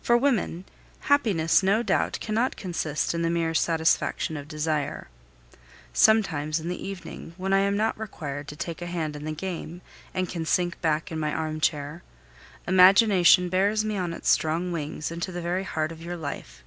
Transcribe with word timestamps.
For 0.00 0.16
women, 0.16 0.64
happiness 1.10 1.60
no 1.60 1.82
doubt 1.82 2.18
cannot 2.20 2.54
consist 2.54 3.12
in 3.14 3.22
the 3.22 3.30
mere 3.30 3.52
satisfaction 3.52 4.36
of 4.36 4.46
desire. 4.46 5.08
Sometimes, 5.92 6.60
in 6.60 6.68
the 6.68 6.80
evening, 6.86 7.34
when 7.36 7.52
I 7.52 7.58
am 7.62 7.76
not 7.76 7.98
required 7.98 8.46
to 8.46 8.54
take 8.54 8.80
a 8.80 8.86
hand 8.86 9.16
in 9.16 9.24
the 9.24 9.32
game, 9.32 9.80
and 10.14 10.28
can 10.28 10.46
sink 10.46 10.80
back 10.80 11.10
in 11.10 11.18
my 11.18 11.34
armchair, 11.34 12.04
imagination 12.68 13.48
bears 13.48 13.84
me 13.84 13.96
on 13.96 14.12
its 14.12 14.30
strong 14.30 14.70
wings 14.70 15.10
into 15.10 15.32
the 15.32 15.42
very 15.42 15.64
heart 15.64 15.90
of 15.90 16.00
your 16.00 16.16
life. 16.16 16.62